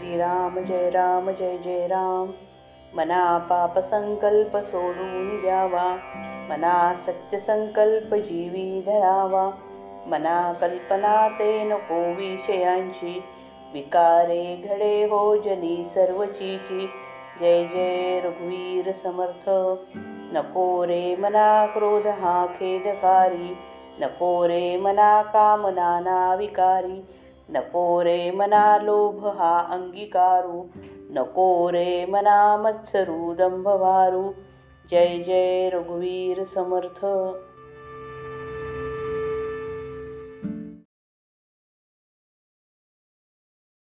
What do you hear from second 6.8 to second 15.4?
सत्यसंकल्प जीवी धरावा। मना कल्पना ते नको विषयांची। विकारे घडे हो